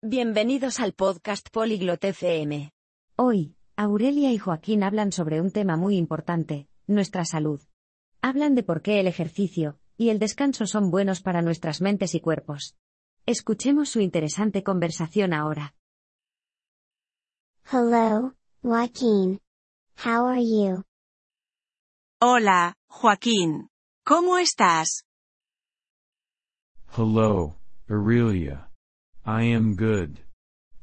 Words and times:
Bienvenidos 0.00 0.78
al 0.78 0.92
podcast 0.92 1.48
Polyglot 1.50 2.04
FM. 2.04 2.70
Hoy, 3.16 3.56
Aurelia 3.74 4.30
y 4.30 4.38
Joaquín 4.38 4.84
hablan 4.84 5.10
sobre 5.10 5.40
un 5.40 5.50
tema 5.50 5.76
muy 5.76 5.96
importante, 5.96 6.68
nuestra 6.86 7.24
salud. 7.24 7.60
Hablan 8.22 8.54
de 8.54 8.62
por 8.62 8.80
qué 8.80 9.00
el 9.00 9.08
ejercicio 9.08 9.80
y 9.96 10.10
el 10.10 10.20
descanso 10.20 10.66
son 10.66 10.92
buenos 10.92 11.20
para 11.20 11.42
nuestras 11.42 11.80
mentes 11.80 12.14
y 12.14 12.20
cuerpos. 12.20 12.76
Escuchemos 13.26 13.88
su 13.88 13.98
interesante 13.98 14.62
conversación 14.62 15.32
ahora. 15.32 15.74
Hello, 17.68 18.36
Joaquin. 18.62 19.40
How 20.04 20.26
are 20.28 20.44
you? 20.44 20.84
Hola, 22.20 22.76
Joaquín. 22.86 23.68
¿Cómo 24.04 24.38
estás? 24.38 25.04
Hello, 26.96 27.56
Aurelia. 27.88 28.67
I 29.24 29.42
am 29.54 29.76
good. 29.76 30.20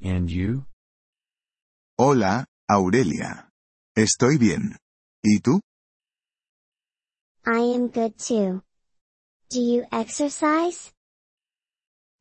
And 0.02 0.30
you? 0.30 0.66
Hola, 1.98 2.46
Aurelia. 2.70 3.50
Estoy 3.96 4.38
bien. 4.38 4.78
¿Y 5.24 5.40
tú? 5.40 5.62
I 7.46 7.60
am 7.76 7.88
good 7.88 8.18
too. 8.18 8.62
Do 9.50 9.60
you 9.62 9.86
exercise? 9.92 10.92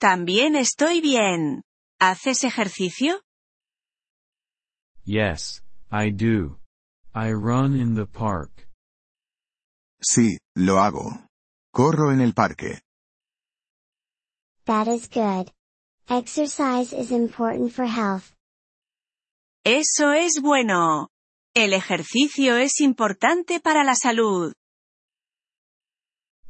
También 0.01 0.55
estoy 0.57 1.01
bien. 1.01 1.63
¿Haces 2.01 2.45
ejercicio? 2.45 3.21
Yes, 5.05 5.63
I 5.91 6.11
do. 6.11 6.59
I 7.15 7.33
run 7.33 7.77
in 7.77 7.95
the 7.95 8.07
park. 8.07 8.69
Sí, 10.03 10.39
lo 10.55 10.79
hago. 10.81 11.27
Corro 11.73 12.13
en 12.13 12.21
el 12.21 12.33
parque. 12.35 12.81
That 14.67 14.89
is 14.89 15.09
good. 15.09 15.51
Exercise 16.09 16.93
is 16.93 17.11
important 17.11 17.73
for 17.73 17.87
health. 17.87 18.35
Eso 19.65 20.13
es 20.13 20.41
bueno. 20.43 21.09
El 21.55 21.73
ejercicio 21.73 22.57
es 22.59 22.81
importante 22.81 23.59
para 23.61 23.85
la 23.85 23.95
salud. 23.95 24.53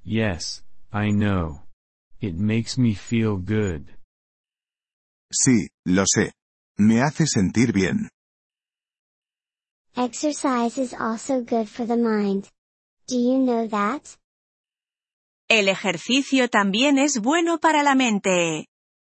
Yes, 0.02 0.64
I 0.92 1.12
know. 1.12 1.62
It 2.20 2.34
makes 2.34 2.76
me 2.76 2.94
feel 2.96 3.36
good. 3.36 3.90
Sí, 5.30 5.68
lo 5.84 6.04
sé. 6.06 6.32
Me 6.76 7.00
hace 7.00 7.26
sentir 7.26 7.72
bien. 7.72 8.08
Exercise 9.96 10.76
is 10.78 10.92
also 10.94 11.42
good 11.42 11.68
for 11.68 11.86
the 11.86 11.96
mind. 11.96 12.48
Do 13.06 13.16
you 13.16 13.38
know 13.38 13.68
that? 13.68 14.18
El 15.48 15.68
ejercicio 15.68 16.48
también 16.48 16.98
es 16.98 17.20
bueno 17.20 17.60
para 17.60 17.84
la 17.84 17.94
mente. 17.94 18.66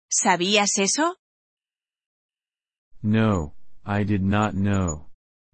¿Sabías 0.10 0.78
eso? 0.78 1.18
No, 3.02 3.54
I 3.86 4.04
did 4.04 4.22
not 4.22 4.54
know. 4.54 5.10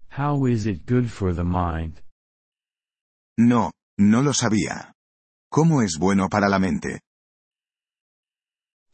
How 0.08 0.46
is 0.46 0.66
it 0.66 0.86
good 0.86 1.10
for 1.10 1.34
the 1.34 1.44
mind? 1.44 2.00
No, 3.36 3.72
no 3.98 4.22
lo 4.22 4.32
sabía. 4.32 4.92
¿Cómo 5.50 5.82
es 5.82 5.98
bueno 5.98 6.28
para 6.28 6.48
la 6.48 6.58
mente? 6.58 7.00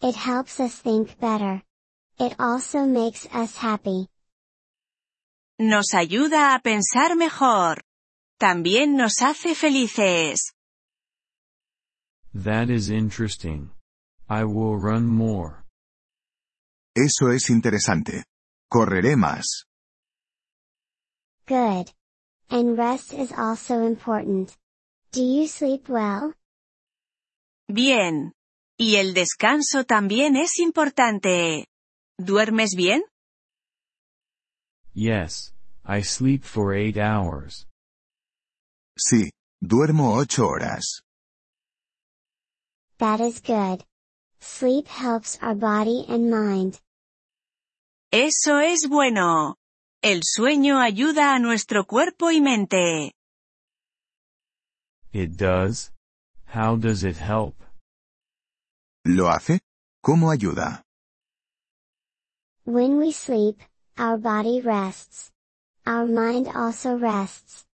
It 0.02 0.16
helps 0.16 0.60
us 0.60 0.80
think 0.80 1.18
better. 1.20 1.62
It 2.18 2.34
also 2.38 2.86
makes 2.86 3.26
us 3.34 3.56
happy. 3.56 4.08
Nos 5.58 5.92
ayuda 5.94 6.54
a 6.54 6.60
pensar 6.60 7.16
mejor. 7.16 7.82
También 8.38 8.96
nos 8.96 9.20
hace 9.20 9.54
felices. 9.54 10.54
That 12.34 12.70
is 12.70 12.88
interesting. 12.90 13.70
I 14.30 14.44
will 14.44 14.76
run 14.78 15.08
more. 15.08 15.64
Eso 16.94 17.32
es 17.32 17.50
interesante. 17.50 18.22
Correré 18.70 19.16
más. 19.16 19.66
Good. 21.48 21.90
And 22.48 22.78
rest 22.78 23.12
is 23.12 23.32
also 23.32 23.84
important. 23.84 24.56
Do 25.10 25.20
you 25.20 25.48
sleep 25.48 25.88
well? 25.88 26.34
Bien. 27.68 28.32
Y 28.78 28.96
el 28.96 29.14
descanso 29.14 29.82
también 29.84 30.36
es 30.36 30.60
importante. 30.60 31.66
¿Duermes 32.16 32.76
bien? 32.76 33.02
Yes, 34.94 35.52
I 35.84 36.02
sleep 36.02 36.44
for 36.44 36.72
eight 36.72 36.96
hours. 36.96 37.66
Sí, 38.96 39.30
duermo 39.60 40.14
ocho 40.14 40.46
horas. 40.46 41.02
That 42.98 43.20
is 43.20 43.40
good. 43.40 43.84
Sleep 44.40 44.86
helps 44.88 45.38
our 45.42 45.54
body 45.54 46.04
and 46.08 46.30
mind. 46.30 46.80
Eso 48.12 48.58
es 48.60 48.88
bueno. 48.88 49.56
El 50.02 50.22
sueño 50.24 50.80
ayuda 50.80 51.34
a 51.34 51.38
nuestro 51.38 51.84
cuerpo 51.84 52.30
y 52.30 52.40
mente. 52.40 53.12
It 55.12 55.36
does? 55.36 55.92
How 56.54 56.76
does 56.76 57.04
it 57.04 57.16
help? 57.18 57.54
¿Lo 59.04 59.28
hace? 59.28 59.60
¿Cómo 60.02 60.30
ayuda? 60.30 60.84
When 62.64 62.98
we 62.98 63.12
sleep, 63.12 63.60
our 63.98 64.18
body 64.18 64.60
rests. 64.60 65.30
Our 65.86 66.06
mind 66.06 66.48
also 66.54 66.96
rests. 66.96 67.66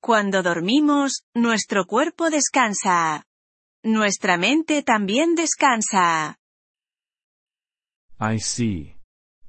Cuando 0.00 0.42
dormimos, 0.42 1.22
nuestro 1.34 1.86
cuerpo 1.86 2.30
descansa. 2.30 3.24
Nuestra 3.86 4.36
mente 4.36 4.82
también 4.82 5.36
descansa. 5.36 6.40
I 8.18 8.40
see. 8.40 8.96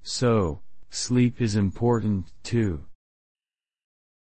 So, 0.03 0.61
sleep 0.91 1.41
is 1.41 1.55
important 1.55 2.27
too. 2.43 2.87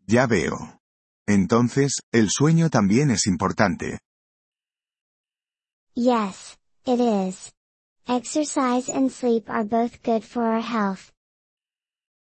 Ya 0.06 0.26
veo. 0.26 0.81
Entonces, 1.28 2.00
el 2.12 2.31
sueño 2.31 2.71
también 2.71 3.10
es 3.10 3.26
importante. 3.26 3.99
Yes, 5.94 6.56
it 6.87 6.99
is. 6.99 7.53
Exercise 8.09 8.88
and 8.88 9.10
sleep 9.10 9.50
are 9.50 9.65
both 9.65 10.03
good 10.03 10.22
for 10.22 10.44
our 10.44 10.62
health. 10.62 11.12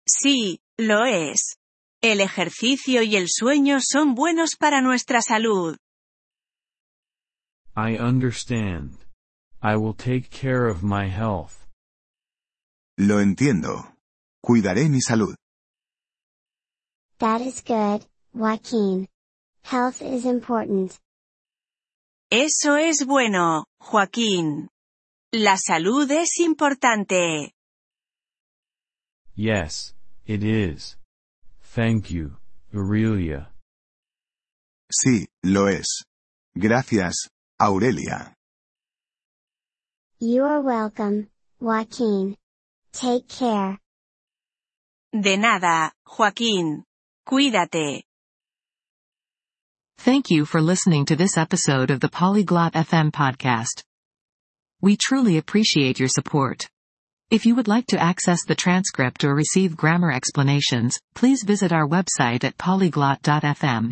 Sí, 0.06 0.60
lo 0.78 1.06
es. 1.06 1.56
El 2.02 2.20
ejercicio 2.20 3.04
y 3.04 3.16
el 3.16 3.28
sueño 3.30 3.78
son 3.82 4.16
buenos 4.16 4.58
para 4.60 4.82
nuestra 4.82 5.22
salud. 5.22 5.78
I 7.80 7.96
understand. 7.96 8.98
I 9.62 9.78
will 9.78 9.94
take 9.94 10.30
care 10.30 10.68
of 10.68 10.84
my 10.84 11.06
health. 11.08 11.66
Lo 12.98 13.20
entiendo. 13.20 13.96
Cuidaré 14.46 14.90
mi 14.90 15.00
salud. 15.00 15.34
That 17.20 17.40
is 17.40 17.62
good, 17.62 18.06
Joaquin. 18.34 19.08
Health 19.64 20.02
is 20.02 20.26
important. 20.26 21.00
Eso 22.30 22.76
es 22.76 23.06
bueno, 23.06 23.64
Joaquín. 23.80 24.68
La 25.32 25.56
salud 25.56 26.12
es 26.12 26.38
importante. 26.40 27.54
Yes, 29.36 29.94
it 30.26 30.44
is. 30.44 30.98
Thank 31.64 32.12
you, 32.12 32.36
Aurelia. 32.74 33.54
Sí, 34.92 35.28
lo 35.44 35.70
es. 35.70 36.04
Gracias, 36.54 37.30
Aurelia. 37.62 38.34
You 40.20 40.46
are 40.46 40.62
welcome, 40.62 41.28
Joaquin. 41.60 42.38
Take 42.94 43.28
care. 43.28 43.78
De 45.12 45.36
nada, 45.36 45.92
Joaquín. 46.08 46.84
Cuídate. 47.28 48.04
Thank 49.98 50.30
you 50.30 50.46
for 50.46 50.62
listening 50.62 51.04
to 51.06 51.18
this 51.18 51.38
episode 51.38 51.92
of 51.92 52.00
the 52.00 52.08
Polyglot 52.08 52.74
FM 52.74 53.12
podcast. 53.12 53.84
We 54.82 54.96
truly 54.96 55.38
appreciate 55.38 56.00
your 56.00 56.08
support. 56.08 56.70
If 57.30 57.46
you 57.46 57.56
would 57.56 57.68
like 57.68 57.88
to 57.88 58.02
access 58.02 58.46
the 58.46 58.56
transcript 58.56 59.26
or 59.26 59.36
receive 59.36 59.76
grammar 59.76 60.14
explanations, 60.14 60.98
please 61.14 61.44
visit 61.44 61.74
our 61.74 61.86
website 61.86 62.46
at 62.46 62.58
polyglot.fm. 62.58 63.92